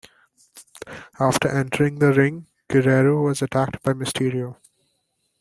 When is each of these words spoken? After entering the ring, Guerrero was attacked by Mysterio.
After 1.19 1.47
entering 1.47 1.99
the 1.99 2.11
ring, 2.11 2.47
Guerrero 2.67 3.21
was 3.23 3.43
attacked 3.43 3.83
by 3.83 3.93
Mysterio. 3.93 4.57